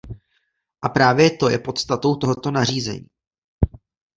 A 0.81 0.89
právě 0.89 1.31
to 1.37 1.49
je 1.49 1.59
podstatou 1.59 2.15
tohoto 2.15 2.51
nařízení. 2.51 3.07